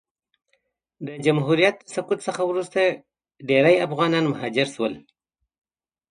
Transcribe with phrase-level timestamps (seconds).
[1.05, 2.79] د جمهوریت د سقوط څخه وروسته
[3.49, 4.93] ډېری افغانان مهاجر سول.